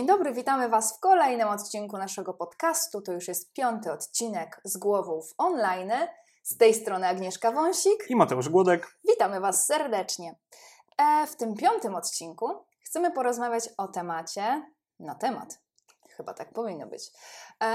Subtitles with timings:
[0.00, 0.32] Dzień dobry.
[0.32, 3.02] Witamy Was w kolejnym odcinku naszego podcastu.
[3.02, 5.92] To już jest piąty odcinek z głową w online.
[6.42, 8.06] Z tej strony Agnieszka Wąsik.
[8.08, 8.98] I Mateusz Głodek.
[9.08, 10.34] Witamy Was serdecznie.
[10.98, 14.62] E, w tym piątym odcinku chcemy porozmawiać o temacie,
[15.00, 15.58] na temat,
[16.16, 17.10] chyba tak powinno być,
[17.62, 17.66] e,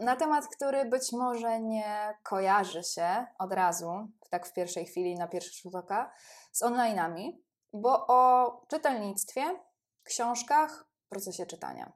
[0.00, 5.28] na temat, który być może nie kojarzy się od razu, tak w pierwszej chwili, na
[5.28, 6.12] pierwszy rzut oka,
[6.52, 7.32] z online'ami,
[7.72, 9.60] bo o czytelnictwie,
[10.04, 11.92] książkach, procesie czytania.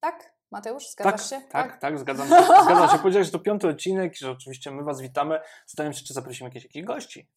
[0.00, 0.38] Tak?
[0.50, 1.48] Mateusz, zgadzasz tak, się?
[1.48, 2.34] Tak, tak, zgadzam się.
[2.64, 2.98] Zgadzam się.
[2.98, 5.40] Powiedziałeś, że to piąty odcinek że oczywiście my Was witamy.
[5.66, 7.30] Zastanawiam się, czy zaprosimy jakieś, jakieś gości.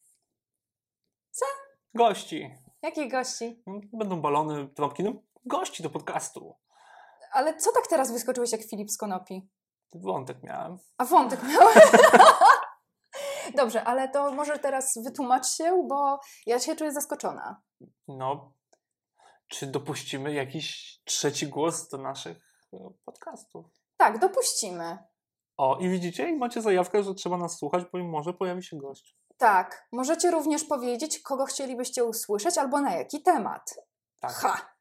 [1.30, 1.44] Co?
[1.94, 2.54] Gości.
[2.82, 3.62] Jakich gości?
[3.92, 5.12] Będą balony, trąbki, no
[5.44, 6.56] gości do podcastu.
[7.32, 9.48] Ale co tak teraz wyskoczyłeś jak Filip z Konopi?
[9.94, 10.78] Wątek miałem.
[10.98, 11.78] A wątek miałem.
[13.54, 17.62] Dobrze, ale to może teraz wytłumacz się, bo ja się czuję zaskoczona.
[18.08, 18.52] No,
[19.52, 22.38] czy dopuścimy jakiś trzeci głos do naszych
[22.72, 23.66] e, podcastów?
[23.96, 24.98] Tak, dopuścimy.
[25.56, 29.16] O, i widzicie, i macie zajawkę, że trzeba nas słuchać, bo może pojawi się gość.
[29.36, 33.74] Tak, możecie również powiedzieć, kogo chcielibyście usłyszeć albo na jaki temat.
[34.20, 34.32] Tak.
[34.32, 34.74] Ha!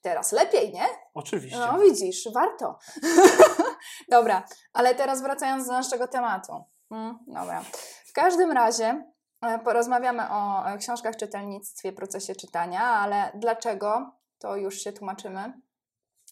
[0.00, 0.86] Teraz lepiej, nie?
[1.14, 1.58] Oczywiście.
[1.58, 2.78] No widzisz, warto.
[4.10, 6.64] dobra, ale teraz wracając do naszego tematu.
[6.90, 7.64] Mm, dobra.
[8.06, 9.13] W każdym razie
[9.64, 15.52] porozmawiamy o e, książkach, czytelnictwie, procesie czytania, ale dlaczego, to już się tłumaczymy.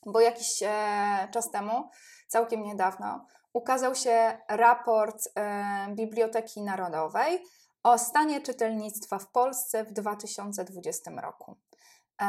[0.07, 1.91] Bo jakiś e, czas temu,
[2.29, 7.45] całkiem niedawno, ukazał się raport e, Biblioteki Narodowej
[7.83, 11.57] o stanie czytelnictwa w Polsce w 2020 roku.
[12.21, 12.27] E,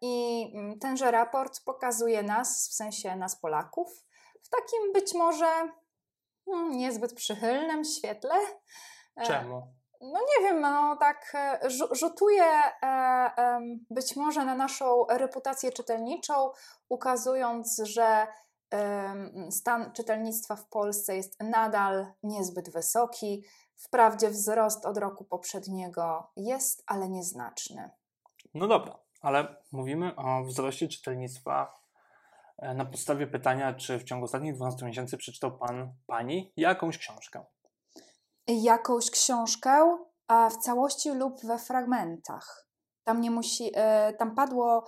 [0.00, 4.04] I mm, tenże raport pokazuje nas, w sensie nas Polaków,
[4.42, 5.72] w takim być może
[6.44, 8.34] hmm, niezbyt przychylnym świetle.
[9.16, 9.79] E, Czemu?
[10.00, 12.44] No nie wiem, no tak e, rzu- rzutuje
[13.90, 16.50] być może na naszą reputację czytelniczą,
[16.88, 18.26] ukazując, że
[19.50, 23.44] stan czytelnictwa w Polsce jest nadal niezbyt wysoki.
[23.76, 27.90] Wprawdzie wzrost od roku poprzedniego jest, ale nieznaczny.
[28.54, 31.80] No dobra, ale mówimy o wzroście czytelnictwa
[32.58, 37.44] e, na podstawie pytania, czy w ciągu ostatnich 12 miesięcy przeczytał Pan, Pani jakąś książkę?
[38.50, 39.98] Jakąś książkę,
[40.50, 42.66] w całości lub we fragmentach.
[43.04, 44.86] Tam nie musi, e, tam padło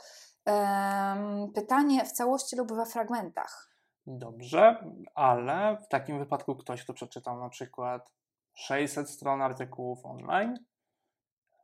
[1.55, 3.73] pytanie w całości lub we fragmentach.
[4.07, 4.85] Dobrze,
[5.15, 8.13] ale w takim wypadku ktoś, kto przeczytał na przykład
[8.55, 10.59] 600 stron artykułów online,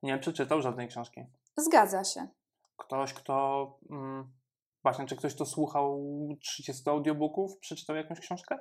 [0.02, 1.24] nie przeczytał żadnej książki.
[1.56, 2.28] Zgadza się.
[2.76, 3.78] Ktoś, kto.
[3.90, 4.37] Mm,
[4.82, 6.04] właśnie, czy ktoś, kto słuchał
[6.42, 8.58] 30 audiobooków, przeczytał jakąś książkę?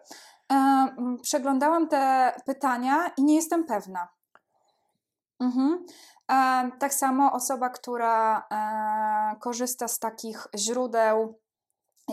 [0.51, 0.87] E,
[1.21, 4.07] Przeglądałam te pytania i nie jestem pewna.
[5.39, 5.85] Mhm.
[6.31, 11.39] E, Tak samo osoba, która e, korzysta z takich źródeł,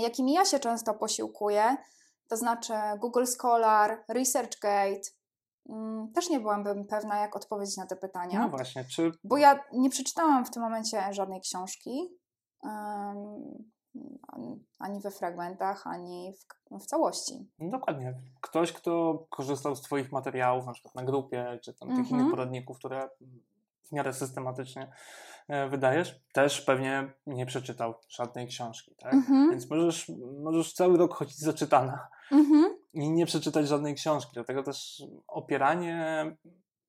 [0.00, 1.76] jakimi ja się często posiłkuję,
[2.28, 5.00] to znaczy Google Scholar, ResearchGate,
[5.68, 8.40] mm, też nie byłabym pewna, jak odpowiedzieć na te pytania.
[8.40, 9.12] No właśnie, czy.
[9.24, 12.18] Bo ja nie przeczytałam w tym momencie żadnej książki,
[14.78, 17.48] ani we fragmentach, ani w, w całości.
[17.58, 18.14] No Dokładnie.
[18.40, 22.20] Ktoś, kto korzystał z Twoich materiałów, na przykład na grupie, czy tam tych Mhm.
[22.20, 23.08] innych poradników, które
[23.84, 24.92] w miarę systematycznie
[25.48, 29.14] e, wydajesz, też pewnie nie przeczytał żadnej książki, tak?
[29.14, 29.50] Mhm.
[29.50, 30.12] Więc możesz,
[30.42, 32.76] możesz cały rok chodzić zaczytana Mhm.
[32.92, 34.30] i nie przeczytać żadnej książki.
[34.34, 36.26] Dlatego też opieranie,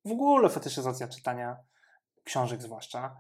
[0.06, 1.58] w ogóle fetyszyzacja czytania
[2.24, 3.16] książek zwłaszcza,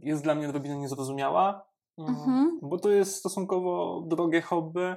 [0.00, 1.66] jest dla mnie odrobinę niezrozumiała,
[1.98, 2.58] Mhm.
[2.62, 4.94] bo to jest stosunkowo drogie hobby,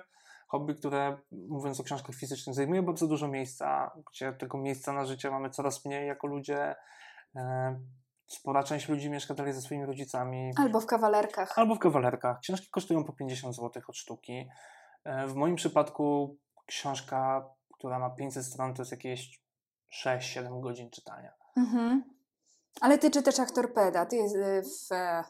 [0.48, 5.32] hobby, które mówiąc o książkach fizycznych zajmuje bardzo dużo miejsca, gdzie tego miejsca na życie
[5.32, 6.76] mamy coraz mniej jako ludzie.
[7.36, 7.80] E,
[8.30, 10.52] Spora część ludzi mieszka dalej ze swoimi rodzicami.
[10.58, 11.60] Albo w kawalerkach.
[11.60, 12.40] Albo w kawalerkach.
[12.40, 14.48] Książki kosztują po 50 zł od sztuki.
[15.04, 19.42] E, W moim przypadku książka, która ma 500 stron, to jest jakieś
[20.06, 21.32] 6-7 godzin czytania.
[21.58, 22.04] Mhm.
[22.82, 24.06] Ale ty czytasz jak torpeda.
[24.06, 25.24] Ty y, w, e,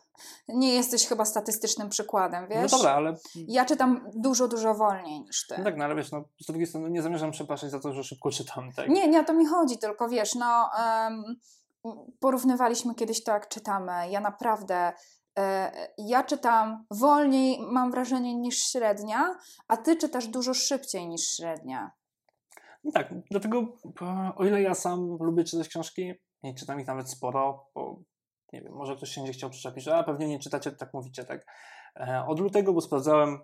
[0.47, 2.71] nie jesteś chyba statystycznym przykładem, wiesz?
[2.71, 5.55] No dobra, ale Ja czytam dużo, dużo wolniej niż ty.
[5.57, 8.03] no tak, no ale wiesz, no, z drugiej strony nie zamierzam przepraszać za to, że
[8.03, 8.73] szybko czytam.
[8.73, 8.89] Tak?
[8.89, 11.23] Nie, nie o to mi chodzi, tylko wiesz, no em,
[12.19, 14.09] porównywaliśmy kiedyś to, jak czytamy.
[14.09, 14.93] Ja naprawdę
[15.37, 19.35] E, ja czytam wolniej, mam wrażenie, niż średnia,
[19.67, 21.91] a ty czytasz dużo szybciej niż średnia.
[22.83, 23.77] No tak, dlatego
[24.35, 27.99] o ile ja sam lubię czytać książki i czytam ich nawet sporo, bo
[28.53, 31.23] nie wiem, może ktoś się nie chciał przyczepić, że a pewnie nie czytacie, tak mówicie,
[31.23, 31.45] tak.
[31.99, 33.39] E, od lutego, bo sprawdzałem,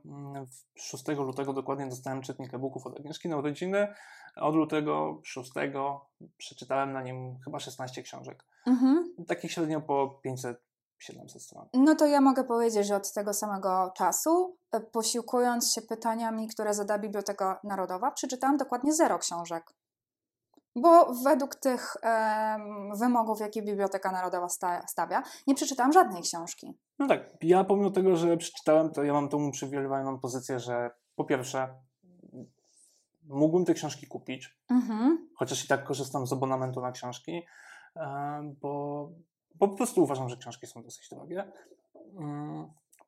[0.75, 3.87] 6 mm, lutego dokładnie dostałem czytnik e-booków od Agnieszki na urodziny.
[4.35, 5.51] Od lutego 6
[6.37, 8.45] przeczytałem na nim chyba 16 książek.
[8.67, 9.15] Mhm.
[9.27, 10.57] Takich średnio po 500
[11.03, 11.67] 700 stron.
[11.73, 16.73] No to ja mogę powiedzieć, że od tego samego czasu, e, posiłkując się pytaniami, które
[16.73, 19.73] zada Biblioteka Narodowa, przeczytałam dokładnie zero książek.
[20.75, 22.57] Bo według tych e,
[22.99, 26.73] wymogów, jakie Biblioteka Narodowa sta, stawia, nie przeczytałam żadnej książki.
[26.99, 31.23] No tak, ja pomimo tego, że przeczytałem, to ja mam tą uprzywilejowaną pozycję, że po
[31.23, 31.75] pierwsze
[33.27, 35.29] mógłbym te książki kupić, mhm.
[35.35, 37.41] chociaż i tak korzystam z abonamentu na książki,
[38.61, 39.09] bo
[39.55, 41.51] bo po prostu uważam, że książki są dosyć drogie.
[42.17, 42.67] Mm,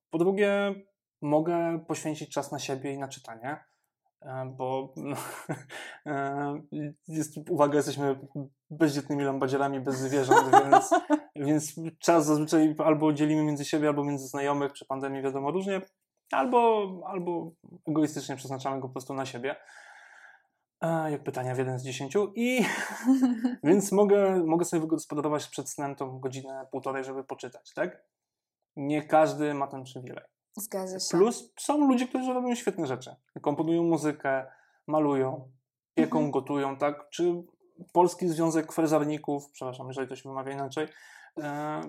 [0.09, 0.75] po drugie,
[1.21, 3.63] mogę poświęcić czas na siebie i na czytanie,
[4.57, 5.15] bo no,
[6.05, 6.61] e,
[7.07, 8.19] jest, uwaga, jesteśmy
[8.69, 10.89] bezdzietnymi lambadzierami bez zwierząt, więc,
[11.35, 15.81] więc czas zazwyczaj albo dzielimy między siebie, albo między znajomych, przy pandemii wiadomo różnie,
[16.31, 17.51] albo, albo
[17.87, 19.55] egoistycznie przeznaczamy go po prostu na siebie
[21.09, 22.65] jak pytania w jeden z dziesięciu i
[23.63, 28.03] więc mogę, mogę sobie wygospodarować przed snem tą godzinę, półtorej, żeby poczytać, tak?
[28.75, 30.23] Nie każdy ma ten przywilej.
[30.55, 31.17] Zgadza się.
[31.17, 33.15] Plus są ludzie, którzy robią świetne rzeczy.
[33.41, 34.45] Komponują muzykę,
[34.87, 35.51] malują,
[35.95, 36.31] pieką, mhm.
[36.31, 37.09] gotują, tak?
[37.09, 37.43] Czy
[37.93, 40.87] Polski Związek Frezarników, przepraszam, jeżeli to się wymawia inaczej,
[41.39, 41.81] e,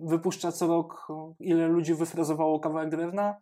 [0.00, 1.08] wypuszcza co rok,
[1.40, 3.36] ile ludzi wyfrezowało kawałek drewna,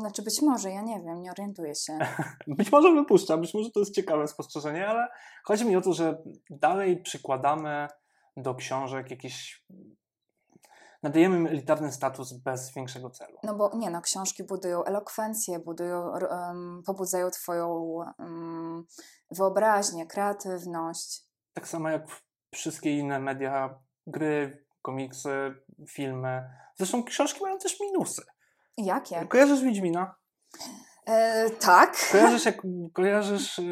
[0.00, 1.98] znaczy być może, ja nie wiem, nie orientuję się.
[2.58, 5.08] być może wypuszczam, być może to jest ciekawe spostrzeżenie, ale
[5.44, 7.88] chodzi mi o to, że dalej przykładamy
[8.36, 9.64] do książek jakieś
[11.02, 13.38] nadajemy im elitarny status bez większego celu.
[13.42, 17.68] No bo nie no, książki budują elokwencję, budują, um, pobudzają twoją
[18.18, 18.86] um,
[19.30, 21.22] wyobraźnię, kreatywność.
[21.52, 22.06] Tak samo jak
[22.54, 25.54] wszystkie inne media, gry, komiksy,
[25.88, 26.50] filmy.
[26.76, 28.22] Zresztą książki mają też minusy.
[28.78, 29.26] Jakie?
[29.26, 30.14] Kojarzysz Wiedźmina?
[31.06, 31.96] E, tak.
[32.12, 32.62] Kojarzysz jak,
[32.92, 33.62] kojarzysz, e,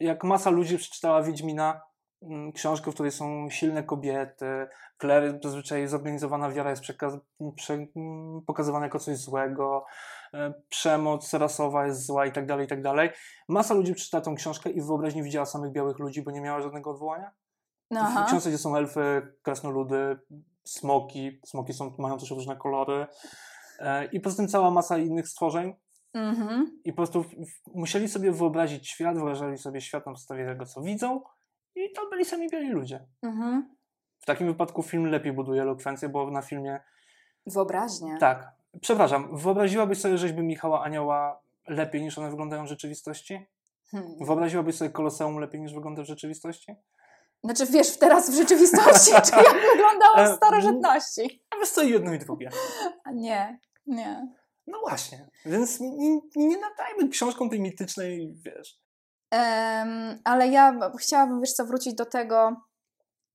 [0.00, 1.80] jak masa ludzi przeczytała Wiedźmina,
[2.54, 4.66] książkę, w której są silne kobiety,
[5.00, 7.14] Claire zazwyczaj zorganizowana wiara jest przekaz,
[7.56, 9.84] prze, mm, pokazywana jako coś złego,
[10.34, 13.10] e, przemoc rasowa jest zła i tak dalej, i tak dalej.
[13.48, 16.60] Masa ludzi przeczytała tą książkę i w wyobraźni widziała samych białych ludzi, bo nie miała
[16.60, 17.30] żadnego odwołania.
[17.96, 18.24] Aha.
[18.24, 20.18] W książce, gdzie są elfy, krasnoludy,
[20.64, 23.06] smoki, smoki są, mają też różne kolory,
[23.78, 25.74] E, I poza tym cała masa innych stworzeń.
[26.14, 26.62] Mm-hmm.
[26.84, 27.24] I po prostu
[27.74, 31.20] musieli sobie wyobrazić świat, wyobrażali sobie świat na podstawie tego, co widzą,
[31.76, 33.06] i to byli sami biali ludzie.
[33.24, 33.62] Mm-hmm.
[34.18, 36.80] W takim wypadku film lepiej buduje elokwencję, bo na filmie.
[37.46, 38.16] Wyobraźnie.
[38.20, 38.52] Tak.
[38.80, 43.46] Przepraszam, wyobraziłabyś sobie rzeźby Michała Anioła lepiej niż one wyglądają w rzeczywistości?
[43.90, 44.10] Hmm.
[44.20, 46.76] Wyobraziłabyś sobie Koloseum lepiej niż wygląda w rzeczywistości?
[47.44, 51.44] Znaczy, wiesz, teraz w rzeczywistości, czy jak wyglądało w e, starożytności?
[51.50, 52.50] A wiesz co, jedno i drugie.
[53.14, 54.28] Nie, nie.
[54.66, 58.85] No właśnie, więc nie, nie nadajmy książką tej mitycznej, wiesz.
[59.32, 62.56] Um, ale ja chciałabym, wiesz co, wrócić do tego,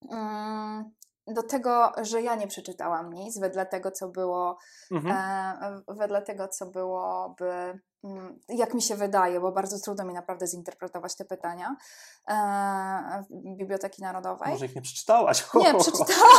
[0.02, 0.92] um,
[1.28, 4.58] do tego, że ja nie przeczytałam nic wedle tego, co było,
[4.92, 5.18] mhm.
[5.18, 10.48] e, wedle tego, co byłoby Mm, jak mi się wydaje, bo bardzo trudno mi naprawdę
[10.48, 11.76] zinterpretować te pytania
[12.28, 12.36] e,
[13.30, 14.50] w Biblioteki Narodowej.
[14.50, 15.46] Może ich nie przeczytałaś?
[15.56, 16.34] Nie, przeczytałam.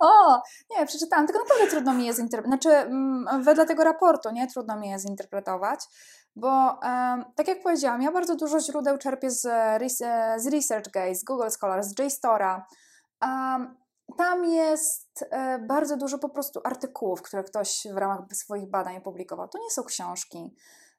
[0.00, 2.62] o, nie, przeczytałam, tylko naprawdę trudno mi je zinterpretować.
[2.62, 5.80] Znaczy, mm, wedle tego raportu, nie, trudno mi je zinterpretować,
[6.36, 6.80] bo
[7.34, 9.40] tak jak powiedziałam, ja bardzo dużo źródeł czerpię z,
[10.42, 12.66] z ResearchGate, z Google Scholar, z JSTORa.
[14.16, 19.48] Tam jest e, bardzo dużo po prostu artykułów, które ktoś w ramach swoich badań opublikował.
[19.48, 20.56] To nie są książki.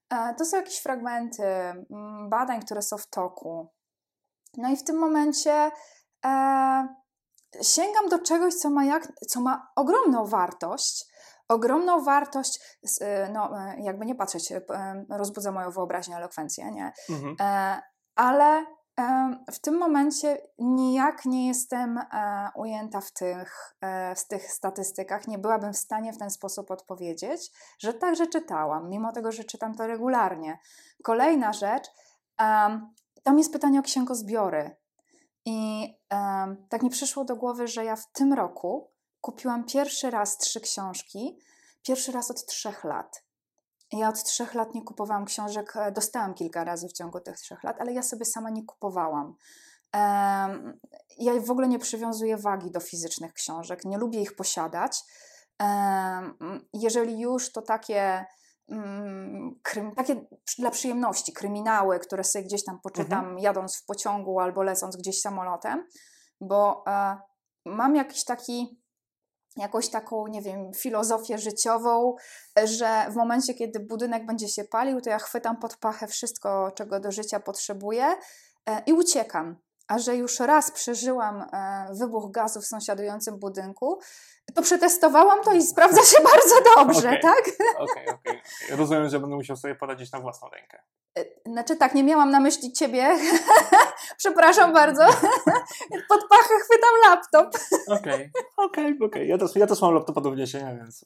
[0.09, 3.69] E, to są jakieś fragmenty mm, badań, które są w toku.
[4.57, 5.71] No i w tym momencie
[6.25, 6.87] e,
[7.61, 11.05] sięgam do czegoś, co ma, jak, co ma ogromną wartość.
[11.49, 12.59] Ogromną wartość,
[13.33, 14.53] no jakby nie patrzeć,
[15.09, 16.93] rozbudza moją wyobraźnię, elokwencję, nie?
[17.09, 17.35] Mhm.
[18.15, 18.65] Ale
[19.51, 25.27] w tym momencie nijak nie jestem e, ujęta w tych, e, w tych statystykach.
[25.27, 29.75] Nie byłabym w stanie w ten sposób odpowiedzieć, że także czytałam, mimo tego, że czytam
[29.75, 30.59] to regularnie.
[31.03, 31.87] Kolejna rzecz,
[33.23, 34.75] tam jest pytanie o księgozbiory.
[35.45, 35.89] I
[36.69, 38.91] tak mi przyszło do głowy, że ja w tym roku
[39.25, 41.39] kupiłam pierwszy raz trzy książki,
[41.87, 43.23] pierwszy raz od trzech lat.
[43.91, 47.63] Ja od trzech lat nie kupowałam książek, e, dostałam kilka razy w ciągu tych trzech
[47.63, 49.35] lat, ale ja sobie sama nie kupowałam.
[51.17, 55.03] ja w ogóle nie przywiązuję wagi do fizycznych książek, nie lubię ich posiadać.
[56.73, 58.25] Jeżeli już, to takie,
[58.69, 60.25] mm, krym, takie
[60.57, 65.87] dla przyjemności, kryminały, które sobie gdzieś tam poczytam, jadąc w pociągu albo lecąc gdzieś samolotem,
[66.41, 67.17] bo e,
[67.65, 68.84] mam jakiś taki,
[69.57, 72.15] jakąś taką, nie wiem, filozofię życiową,
[72.63, 76.99] że w momencie, kiedy budynek będzie się palił, to ja chwytam pod pachę wszystko, czego
[76.99, 78.05] do życia potrzebuję
[78.65, 79.64] e, i uciekam.
[79.87, 83.99] A że już raz przeżyłam e, wybuch gazu w sąsiadującym budynku,
[84.53, 87.21] to przetestowałam to i sprawdza się bardzo dobrze, Okej.
[87.21, 87.43] tak?
[87.79, 88.07] Okej, okej.
[88.07, 88.41] okej.
[88.77, 90.81] Rozumiem, że będę musiał sobie poradzić na własną rękę.
[91.17, 93.17] E, Znaczy tak, nie miałam na myśli ciebie.
[94.17, 95.05] Przepraszam bardzo.
[96.09, 97.57] Pod pachę chwytam laptop.
[97.87, 99.27] Okej, okej, okej.
[99.27, 101.05] Ja też, ja też mam laptopa do wniesienia, więc...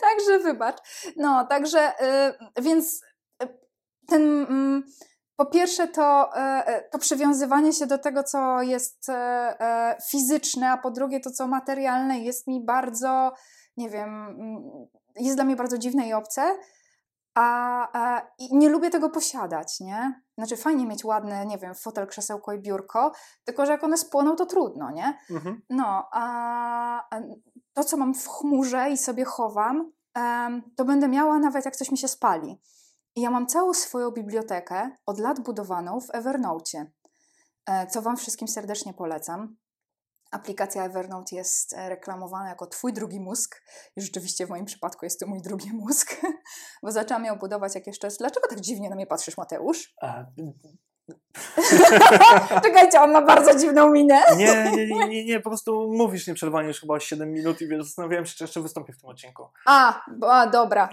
[0.00, 0.76] Także wybacz.
[1.16, 1.92] No, także,
[2.56, 3.02] y, więc
[3.42, 3.48] y,
[4.08, 4.84] ten, mm,
[5.36, 9.12] po pierwsze to, y, y, to przywiązywanie się do tego, co jest y,
[10.10, 13.32] fizyczne, a po drugie to, co materialne jest mi bardzo,
[13.76, 14.86] nie wiem, mm,
[15.16, 16.58] jest dla mnie bardzo dziwne i obce,
[17.34, 20.22] a, a i nie lubię tego posiadać, nie?
[20.38, 23.12] Znaczy fajnie mieć ładne, nie wiem, fotel, krzesełko i biurko,
[23.44, 25.18] tylko że jak one spłoną, to trudno, nie?
[25.30, 25.62] Mhm.
[25.70, 26.24] No, a
[27.10, 27.20] a
[27.72, 29.92] to, co mam w chmurze i sobie chowam,
[30.76, 32.60] to będę miała nawet jak coś mi się spali.
[33.16, 36.86] Ja mam całą swoją bibliotekę od lat budowaną w Evernote,
[37.66, 39.56] e, co Wam wszystkim serdecznie polecam.
[40.30, 43.62] Aplikacja Evernote jest e, reklamowana jako Twój drugi mózg.
[43.96, 46.20] I rzeczywiście w moim przypadku jest to mój drugi mózg,
[46.82, 48.08] bo zaczęłam ją budować jak jeszcze.
[48.18, 49.94] Dlaczego tak dziwnie na mnie patrzysz, Mateusz?
[50.02, 50.24] A,
[52.64, 54.22] Czekajcie, on ma bardzo dziwną minę.
[54.36, 57.84] nie, nie, nie, nie, nie, po prostu mówisz nieprzerwanie już chyba 7 minut i wiesz,
[57.84, 59.48] zastanawiałem się, czy jeszcze wystąpię w tym odcinku.
[59.66, 60.88] A, bo- a dobra.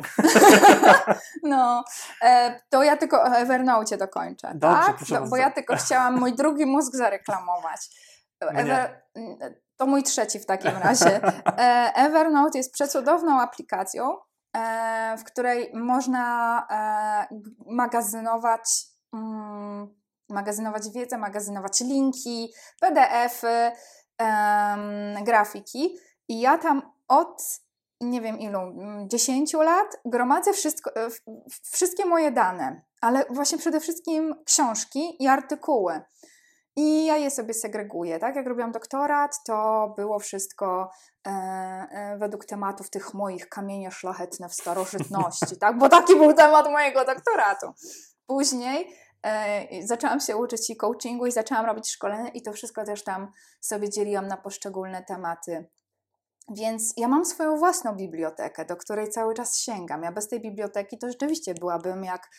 [1.43, 1.83] no,
[2.21, 4.95] e, to ja tylko o Evernote dokończę, Dobrze, tak?
[4.95, 7.89] proszę No, bo ja tylko chciałam mój drugi mózg zareklamować.
[8.41, 8.47] No.
[8.47, 9.01] Ever,
[9.77, 11.21] to mój trzeci w takim razie.
[11.57, 14.17] E, Evernote jest przecudowną aplikacją,
[14.57, 17.35] e, w której można e,
[17.75, 18.61] magazynować,
[19.13, 20.00] mm,
[20.31, 23.71] magazynować wiedzę, magazynować linki, PDF-y,
[24.17, 25.97] em, grafiki.
[26.27, 27.43] I ja tam od
[28.01, 31.07] nie wiem ilu, mm, 10 lat gromadzę wszystko, e,
[31.71, 36.01] wszystkie moje dane, ale właśnie przede wszystkim książki i artykuły.
[36.75, 38.35] I ja je sobie segreguję, tak?
[38.35, 40.89] Jak robiłam doktorat, to było wszystko
[41.27, 45.77] e, e, według tematów tych moich kamienie szlachetne w starożytności, tak?
[45.77, 47.67] Bo taki był temat mojego doktoratu.
[48.27, 48.95] Później
[49.83, 53.89] zaczęłam się uczyć i coachingu i zaczęłam robić szkolenia i to wszystko też tam sobie
[53.89, 55.69] dzieliłam na poszczególne tematy.
[56.49, 60.03] Więc ja mam swoją własną bibliotekę, do której cały czas sięgam.
[60.03, 62.29] Ja bez tej biblioteki to rzeczywiście byłabym jak,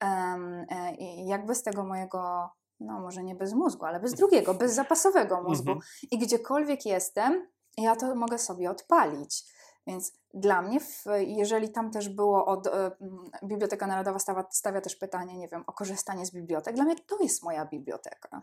[0.00, 0.94] em, e,
[1.26, 5.70] jak bez tego mojego, no może nie bez mózgu, ale bez drugiego, bez zapasowego mózgu.
[5.70, 5.90] Mhm.
[6.10, 9.44] I gdziekolwiek jestem, ja to mogę sobie odpalić.
[9.90, 12.66] Więc dla mnie, w, jeżeli tam też było od.
[12.66, 16.84] e, mm, Biblioteka Narodowa stawia, stawia też pytanie, nie wiem, o korzystanie z bibliotek, dla
[16.84, 18.42] mnie to jest moja biblioteka.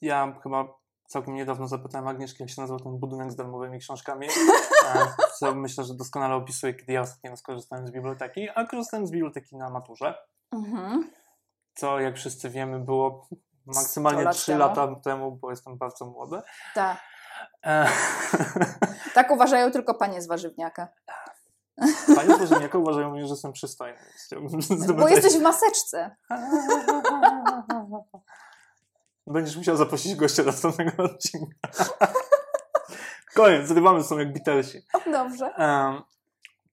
[0.00, 4.26] Ja chyba całkiem niedawno zapytałem Agnieszki, jak się nazywa ten budynek z darmowymi książkami.
[4.94, 5.06] E,
[5.38, 9.56] Co myślę, że doskonale opisuje, kiedy ja ostatnio skorzystałem z biblioteki, a korzystałem z biblioteki
[9.56, 10.14] na maturze,
[10.52, 11.10] Mhm.
[11.74, 13.28] co jak wszyscy wiemy było
[13.66, 14.58] maksymalnie lat 3 temu.
[14.58, 16.40] lata temu, bo jestem bardzo młody.
[16.74, 17.00] Tak.
[17.66, 17.88] E,
[19.14, 20.88] Tak uważają tylko panie z warzywniaka.
[22.16, 23.98] Panie Bożeniaka uważają mnie, że jestem przystojny.
[24.60, 26.16] zdobyć- Bo jesteś w maseczce.
[29.26, 31.68] Będziesz musiał zaprosić gościa do następnego odcinka.
[33.34, 34.78] Koniec, zrywamy są jak Beatlesi.
[35.12, 35.54] Dobrze.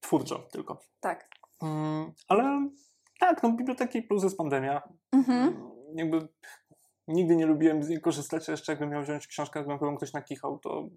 [0.00, 0.80] Twórczo tylko.
[1.00, 1.28] Tak.
[1.62, 2.68] Mm, ale
[3.20, 4.82] tak, no biblioteki plus jest pandemia.
[5.12, 5.70] Mhm.
[5.94, 6.28] Jakby
[7.08, 10.12] nigdy nie lubiłem z niej korzystać, a jeszcze jakbym miał wziąć książkę, na którą ktoś
[10.12, 10.88] nakichał, to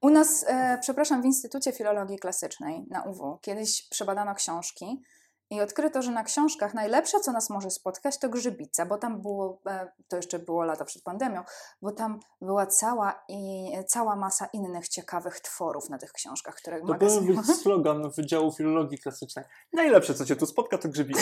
[0.00, 5.02] U nas, e, przepraszam, w Instytucie Filologii Klasycznej na UW kiedyś przebadano książki
[5.50, 9.60] i odkryto, że na książkach najlepsze, co nas może spotkać, to grzybica, bo tam było,
[9.66, 11.42] e, to jeszcze było lata przed pandemią,
[11.82, 16.86] bo tam była cała, i, cała masa innych ciekawych tworów na tych książkach, które to
[16.86, 17.36] magazyn...
[17.36, 19.44] być slogan Wydziału Filologii Klasycznej.
[19.72, 21.20] Najlepsze, co cię tu spotka, to grzybica.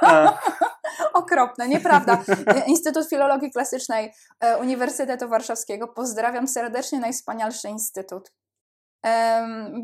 [1.14, 2.24] Okropne, nieprawda.
[2.66, 5.88] Instytut Filologii Klasycznej e, Uniwersytetu Warszawskiego.
[5.88, 8.32] Pozdrawiam serdecznie, najwspanialszy instytut.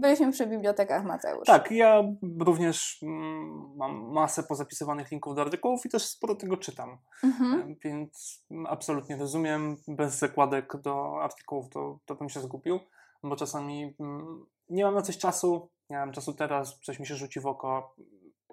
[0.01, 1.47] Byliśmy przy bibliotekach Mateusz.
[1.47, 2.03] Tak, ja
[2.41, 6.99] również mm, mam masę pozapisywanych linków do artykułów i też sporo tego czytam.
[7.25, 7.77] Mhm.
[7.85, 12.79] Więc absolutnie rozumiem, bez zakładek do artykułów to, to bym się zgubił,
[13.23, 17.15] bo czasami mm, nie mam na coś czasu, nie mam czasu teraz, coś mi się
[17.15, 17.95] rzuci w oko,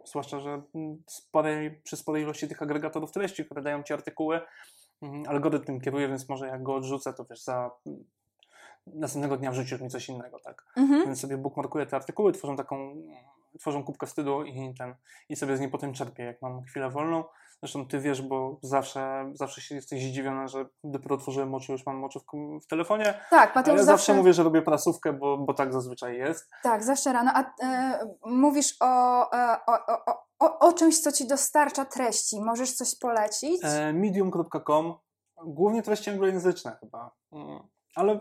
[0.10, 0.62] zwłaszcza, że
[1.08, 4.42] sporej, przy sporej ilości tych agregatorów treści, które dają ci artykuły,
[5.28, 7.72] algorytm kieruje, więc może jak go odrzucę, to wiesz, za
[8.88, 10.66] następnego dnia wrzucisz mi coś innego, tak?
[10.76, 11.06] Mhm.
[11.06, 12.96] Więc sobie bookmarkuję te artykuły, tworzą taką,
[13.60, 14.96] tworzą kubkę wstydu i ten,
[15.30, 17.24] i sobie z niej potem czerpię, jak mam chwilę wolną.
[17.64, 22.04] Zresztą ty wiesz, bo zawsze, zawsze się jesteś zdziwiona, że dopiero otworzyłem oczy, już mam
[22.04, 22.24] oczy w,
[22.64, 23.20] w telefonie.
[23.30, 23.98] Tak, Mateusz ja zawsze...
[23.98, 26.50] zawsze mówię, że robię prasówkę, bo, bo tak zazwyczaj jest.
[26.64, 27.32] Tak, zawsze rano.
[27.34, 28.86] A e, mówisz o,
[29.34, 32.42] e, o, o, o, o czymś, co ci dostarcza treści.
[32.42, 33.62] Możesz coś polecić?
[33.64, 34.96] E, medium.com.
[35.46, 37.12] Głównie treści anglojęzyczne chyba.
[37.32, 37.60] Mm.
[37.96, 38.20] Ale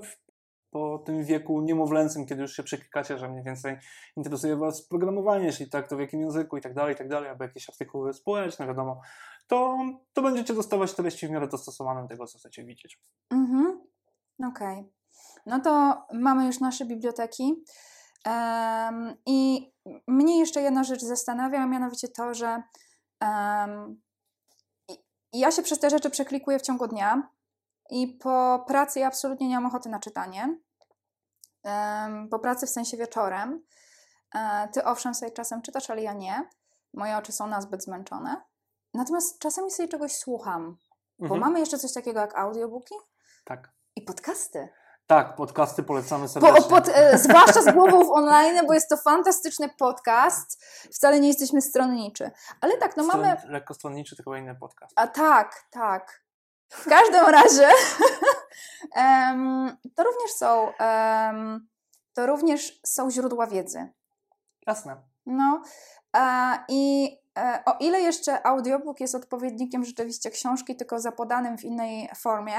[0.77, 3.79] po tym wieku niemowlęcym, kiedy już się przeklikacie, że mniej więcej
[4.17, 7.31] interesuje Was programowanie, jeśli tak, to w jakim języku i tak dalej, i tak dalej,
[7.31, 9.01] albo jakieś artykuły społeczne, wiadomo,
[9.47, 9.79] to,
[10.13, 13.01] to będziecie dostawać treści w miarę dostosowane do tego, co chcecie widzieć.
[13.31, 13.81] Mhm,
[14.49, 14.79] okej.
[14.79, 14.91] Okay.
[15.47, 17.65] No to mamy już nasze biblioteki.
[18.27, 19.71] Um, I
[20.07, 22.63] mnie jeszcze jedna rzecz zastanawia, a mianowicie to, że
[23.23, 24.01] um,
[25.33, 27.31] ja się przez te rzeczy przeklikuję w ciągu dnia
[27.91, 30.59] i po pracy ja absolutnie nie mam ochoty na czytanie
[32.31, 33.65] po pracy w sensie wieczorem.
[34.35, 36.49] E, ty owszem sobie czasem czytasz, ale ja nie.
[36.95, 38.43] Moje oczy są nazbyt zmęczone.
[38.95, 40.77] Natomiast czasami sobie czegoś słucham.
[41.19, 41.41] Bo mhm.
[41.41, 42.95] mamy jeszcze coś takiego jak audiobooki.
[43.45, 43.73] Tak.
[43.97, 44.69] I podcasty.
[45.07, 46.63] Tak, podcasty polecamy serdecznie.
[46.63, 50.65] Po, pod, e, zwłaszcza z głową w online, bo jest to fantastyczny podcast.
[50.93, 52.31] Wcale nie jesteśmy stronniczy.
[52.61, 53.37] Ale tak, no Stron, mamy...
[53.49, 54.93] Lekko stronniczy, chyba inny podcast.
[54.97, 56.26] A tak, tak.
[56.69, 57.69] W każdym razie
[59.97, 60.73] to również są
[62.15, 63.89] to również są źródła wiedzy.
[64.67, 64.97] Jasne.
[65.27, 65.63] No
[66.69, 72.57] i e, o ile jeszcze audiobook jest odpowiednikiem rzeczywiście książki, tylko zapodanym w innej formie,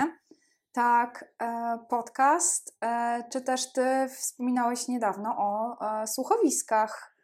[0.71, 7.17] tak e, podcast, e, czy też ty wspominałeś niedawno o słuchowiskach.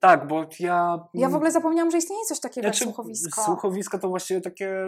[0.00, 1.08] Tak, bo ja.
[1.14, 3.42] Ja w ogóle zapomniałam, że istnieje coś takiego znaczy, jak słuchowisko.
[3.42, 4.86] Słuchowiska to właściwie takie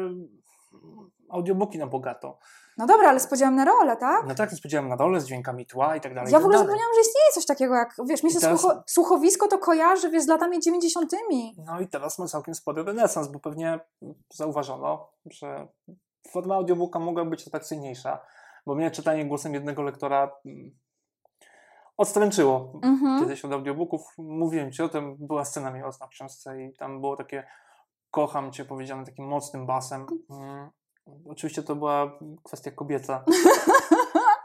[1.32, 2.38] audiobooki na bogato.
[2.78, 4.26] No dobra, ale z podziałem na rolę, tak?
[4.26, 6.32] No tak, z podziałem na rolę, z dźwiękami tła i tak dalej.
[6.32, 8.60] Ja w ogóle zapomniałam, że istnieje coś takiego jak, wiesz, mi się teraz...
[8.60, 11.12] słucho, słuchowisko to kojarzy, wiesz, z latami 90.
[11.58, 13.80] No i teraz ma całkiem spory renesans, bo pewnie
[14.34, 15.68] zauważono, że
[16.30, 18.18] forma audiobooka mogła być atrakcyjniejsza,
[18.66, 20.70] bo mnie czytanie głosem jednego lektora mm,
[21.96, 23.20] odstręczyło mhm.
[23.20, 24.14] kiedyś od audiobooków.
[24.18, 27.46] Mówiłem Ci o tym, była scena miłosna w książce i tam było takie
[28.10, 30.06] kocham Cię powiedziane takim mocnym basem.
[30.30, 30.70] Mm.
[31.26, 33.24] Oczywiście to była kwestia kobieca.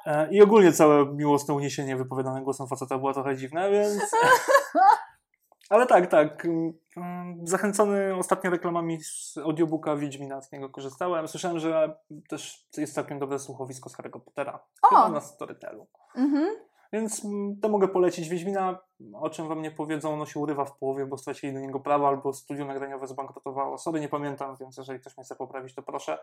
[0.08, 4.12] E, I ogólnie całe miłosne uniesienie wypowiadane głosem faceta było trochę dziwne, więc...
[5.70, 6.46] Ale tak, tak.
[6.46, 11.28] Mm, mm, zachęcony ostatnio reklamami z audiobooka Wiedźmina z niego korzystałem.
[11.28, 14.60] Słyszałem, że też jest całkiem dobre słuchowisko z Harry'ego Pottera.
[14.82, 14.88] O!
[14.88, 15.88] Chyba na Storytelu.
[16.16, 16.56] Mhm.
[16.94, 18.30] Więc mm, to mogę polecić.
[18.30, 18.80] Wiedźmina,
[19.14, 22.08] o czym wam nie powiedzą, ono się urywa w połowie, bo stracili do niego prawa,
[22.08, 23.78] albo studio nagraniowe zbankrutowało.
[23.78, 26.20] Sorry, nie pamiętam, więc jeżeli ktoś mnie chce poprawić, to proszę.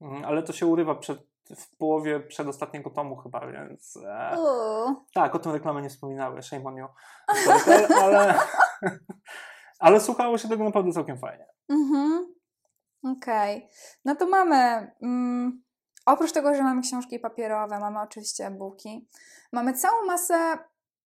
[0.00, 1.18] Mm, ale to się urywa przed,
[1.56, 3.96] w połowie przedostatniego tomu chyba, więc...
[3.96, 4.36] E,
[5.14, 6.86] tak, o tym reklamę nie wspominały, shame on you.
[8.02, 8.34] ale,
[9.78, 11.46] ale słuchało się tego naprawdę całkiem fajnie.
[11.68, 12.34] Mhm.
[13.04, 13.56] Okej.
[13.56, 13.68] Okay.
[14.04, 14.56] No to mamy...
[15.02, 15.67] Mm
[16.08, 19.08] Oprócz tego, że mamy książki papierowe, mamy oczywiście e-booki,
[19.52, 20.58] mamy całą masę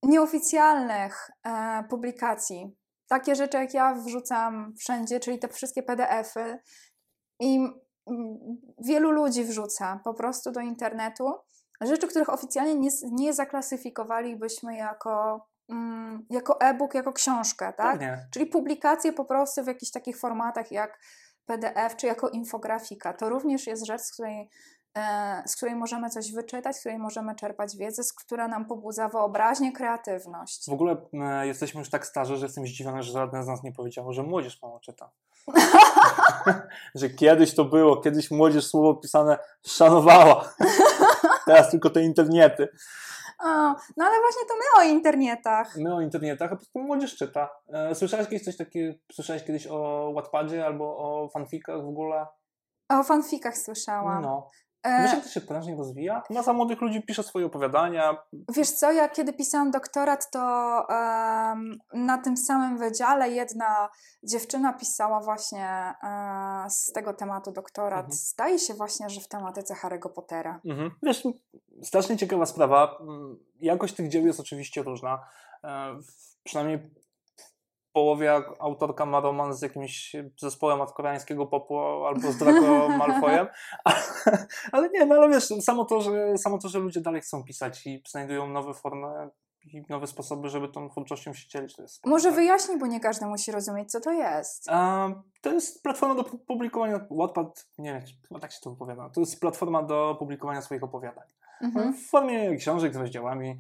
[0.02, 2.76] nieoficjalnych e, publikacji.
[3.08, 6.58] Takie rzeczy, jak ja wrzucam wszędzie, czyli te wszystkie PDFy
[7.40, 7.68] i
[8.78, 11.34] wielu ludzi wrzuca po prostu do internetu
[11.80, 18.00] rzeczy, których oficjalnie nie, nie zaklasyfikowalibyśmy jako, mm, jako e-book, jako książkę, tak?
[18.30, 20.98] Czyli publikacje po prostu w jakichś takich formatach jak
[21.46, 23.12] PDF czy jako infografika.
[23.12, 24.48] To również jest rzecz, z której
[25.46, 29.72] z której możemy coś wyczytać, z której możemy czerpać wiedzę, z która nam pobudza wyobraźnię,
[29.72, 30.70] kreatywność.
[30.70, 33.72] W ogóle e, jesteśmy już tak starzy, że jestem zdziwiony, że żadne z nas nie
[33.72, 35.10] powiedziało, że młodzież mało czyta.
[36.94, 40.54] że kiedyś to było, kiedyś młodzież słowo pisane szanowała.
[41.46, 42.68] Teraz tylko te internety.
[43.38, 45.76] O, no ale właśnie to my o internetach.
[45.76, 47.50] My o internetach, a po prostu młodzież czyta.
[47.68, 52.26] E, słyszałeś kiedyś coś takiego, słyszałeś kiedyś o Wattpadzie albo o fanfikach w ogóle?
[52.88, 54.22] O fanfikach słyszałam.
[54.22, 54.50] No.
[54.82, 56.22] E, Wiesz, jak to się prężnie rozwija?
[56.30, 58.16] Masa młodych ludzi pisze swoje opowiadania.
[58.48, 60.40] Wiesz co, ja kiedy pisałam doktorat, to
[60.88, 63.88] um, na tym samym wydziale jedna
[64.22, 68.04] dziewczyna pisała właśnie um, z tego tematu doktorat.
[68.04, 68.12] Mhm.
[68.12, 70.60] Zdaje się właśnie, że w tematyce Harry'ego Pottera.
[70.64, 70.90] Mhm.
[71.02, 71.22] Wiesz,
[71.82, 72.98] strasznie ciekawa sprawa.
[73.60, 75.24] Jakość tych dzieł jest oczywiście różna.
[75.64, 75.98] E,
[76.44, 76.90] przynajmniej
[77.92, 83.46] połowie autorka ma romans z jakimś zespołem od koreańskiego popu albo z Draco Malfoyem,
[84.72, 87.86] ale nie, no ale wiesz, samo to, że, samo to, że ludzie dalej chcą pisać
[87.86, 89.30] i znajdują nowe formy
[89.64, 91.76] i nowe sposoby, żeby tą twórczością się dzielić.
[91.76, 92.34] To jest Może tak.
[92.34, 94.68] wyjaśnij, bo nie każdy musi rozumieć, co to jest.
[94.70, 95.08] A,
[95.40, 99.10] to jest platforma do pu- publikowania Wattpad, nie wiem, chyba tak się to wypowiada.
[99.10, 101.28] To jest platforma do publikowania swoich opowiadań.
[101.60, 101.94] Mhm.
[101.94, 103.58] W formie książek z rozdziałami.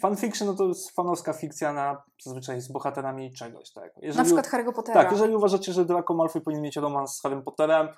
[0.00, 3.92] Fanfiction no to jest fanowska fikcja na, zazwyczaj z bohaterami czegoś, tak?
[3.96, 5.02] Jeżeli, Na przykład Harry'ego Pottera.
[5.02, 7.88] Tak, jeżeli uważacie, że Draco Malfoy powinien mieć romans z Harrym Potterem,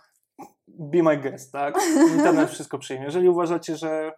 [0.68, 1.74] be my guest, tak?
[2.16, 3.04] Internet wszystko przyjmie.
[3.04, 4.12] Jeżeli uważacie, że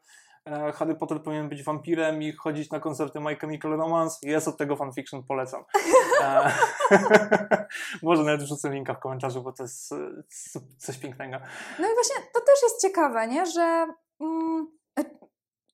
[0.44, 4.56] e, Harry Potter powinien być wampirem i chodzić na koncerty My Chemical Romance, jest od
[4.56, 5.64] tego fanfiction, polecam.
[6.22, 6.52] E,
[8.02, 9.96] Może nawet wrzucę linka w komentarzu, bo to jest e,
[10.78, 11.36] coś pięknego.
[11.78, 13.46] No i właśnie to też jest ciekawe, nie?
[13.46, 13.86] że
[14.20, 14.75] mm,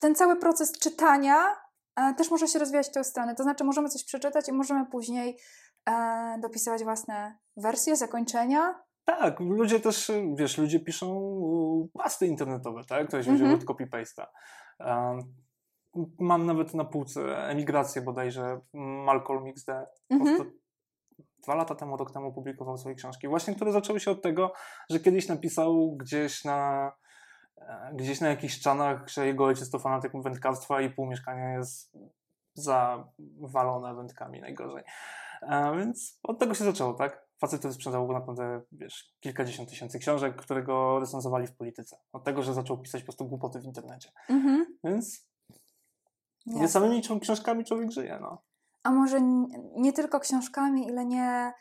[0.02, 1.56] ten cały proces czytania
[1.96, 3.34] e, też może się rozwijać w tę stronę.
[3.34, 5.38] To znaczy, możemy coś przeczytać i możemy później
[5.88, 8.82] e, dopisywać własne wersje, zakończenia.
[9.04, 11.08] Tak, ludzie też, wiesz, ludzie piszą
[11.94, 13.10] pasty internetowe, tak?
[13.10, 13.60] To się wzięło Mhm.
[13.60, 14.26] od copy-paste'a.
[16.20, 19.68] Mam nawet na półce emigrację bodajże, Malcolm XD.
[20.10, 20.36] Mhm.
[20.36, 20.58] prostu
[21.42, 24.52] dwa lata temu, rok temu publikował swoje książki, właśnie które zaczęły się od tego,
[24.90, 26.92] że kiedyś napisał gdzieś na
[27.92, 31.96] gdzieś na jakichś ścianach, że jego ojciec to fanatyk wędkarstwa i pół mieszkania jest
[32.54, 34.82] zawalone wędkami najgorzej.
[35.48, 37.26] A więc od tego się zaczęło, tak?
[37.38, 41.96] Facet, który sprzedał naprawdę, wiesz, kilkadziesiąt tysięcy książek, które go recenzowali w polityce.
[42.12, 44.12] Od tego, że zaczął pisać po prostu głupoty w internecie.
[44.28, 44.66] Mhm.
[44.84, 45.28] Więc
[46.46, 48.42] nie samymi ksią- książkami człowiek żyje, no.
[48.82, 51.52] A może n- nie tylko książkami, ile nie, e,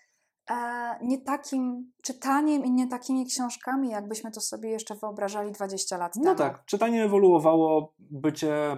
[1.01, 6.23] nie takim czytaniem i nie takimi książkami, jakbyśmy to sobie jeszcze wyobrażali 20 lat No
[6.23, 6.35] temu.
[6.37, 8.77] tak, czytanie ewoluowało, bycie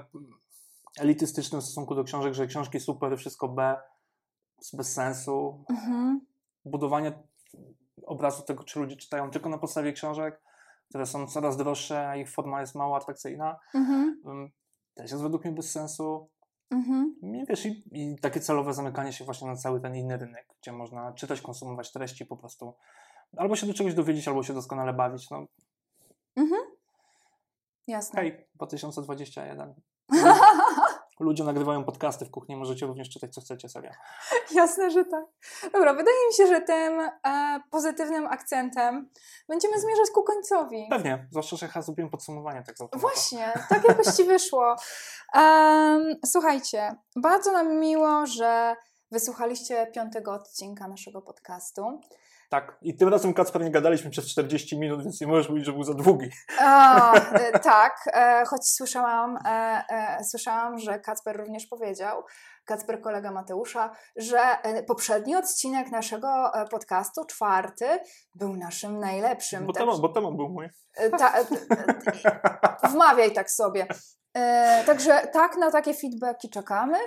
[0.99, 3.76] elitystycznym w stosunku do książek, że książki super, wszystko B,
[4.73, 5.65] bez sensu.
[5.69, 6.21] Mhm.
[6.65, 7.13] Budowanie
[8.06, 10.41] obrazu tego, czy ludzie czytają tylko na podstawie książek,
[10.89, 14.21] które są coraz droższe, a ich forma jest mało atrakcyjna, Mhm.
[14.93, 16.30] też jest według mnie bez sensu.
[16.73, 17.15] Mhm.
[17.21, 20.71] I wiesz, i, i takie celowe zamykanie się właśnie na cały ten inny rynek, gdzie
[20.71, 22.73] można czytać, konsumować treści po prostu.
[23.38, 25.29] Albo się do czegoś dowiedzieć, albo się doskonale bawić.
[25.29, 25.47] No
[26.36, 26.62] Mhm.
[27.88, 28.21] Jasne.
[28.21, 29.73] hej, 2021.
[31.23, 33.95] Ludzie nagrywają podcasty w kuchni, możecie również czytać, co chcecie sobie.
[34.51, 35.25] Jasne, że tak.
[35.73, 39.09] Dobra, wydaje mi się, że tym e, pozytywnym akcentem
[39.47, 40.88] będziemy zmierzać ku końcowi.
[40.89, 43.07] Pewnie, zwłaszcza, że ja zrobiłem podsumowanie tak z automatu.
[43.07, 44.75] Właśnie, tak jakoś ci wyszło.
[45.33, 48.75] Em, słuchajcie, bardzo nam miło, że
[49.12, 52.01] wysłuchaliście piątego odcinka naszego podcastu.
[52.54, 55.74] Tak, i tym razem Kacper nie gadaliśmy przez 40 minut, więc nie możesz mówić, że
[55.74, 56.30] był za długi.
[56.62, 59.50] O, e, tak, e, choć słyszałam, e,
[59.89, 62.24] e, słyszałam, że Kacper również powiedział,
[62.66, 64.39] Kacper kolega Mateusza, że
[64.88, 67.86] poprzedni odcinek naszego podcastu, czwarty,
[68.36, 69.66] był naszym najlepszym.
[69.66, 70.70] Bo Tak- temat, bo temat był mój.
[71.20, 71.34] ta,
[72.89, 73.88] wmawiaj tak sobie.
[74.86, 76.98] Także tak, na takie feedbacki czekamy.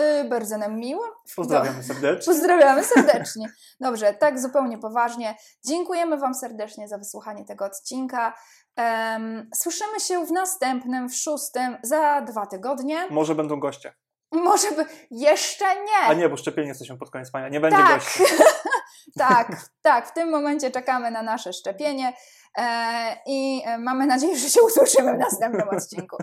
[0.00, 1.04] E, bardzo nam miło.
[1.36, 2.32] Pozdrawiamy serdecznie.
[2.32, 3.52] Pozdrawiamy serdecznie.
[3.80, 5.36] Dobrze, tak zupełnie poważnie.
[5.66, 8.34] Dziękujemy Wam serdecznie za wysłuchanie tego odcinka.
[8.76, 13.06] Em, słyszymy się w następnym, w szóstym, za dwa tygodnie.
[13.10, 13.94] Może będą goście.
[14.32, 16.06] Może by jeszcze nie.
[16.08, 17.48] A nie, bo szczepienie jesteśmy pod koniec maja.
[17.48, 17.94] Nie będzie Tak.
[17.94, 18.22] gości.
[19.18, 22.12] Tak, tak, w tym momencie czekamy na nasze szczepienie
[22.58, 26.16] e, i e, mamy nadzieję, że się usłyszymy w następnym odcinku.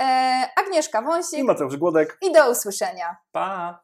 [0.00, 2.18] E, Agnieszka I Wąsik Mateusz Głodek.
[2.22, 3.16] i do usłyszenia.
[3.32, 3.80] Pa!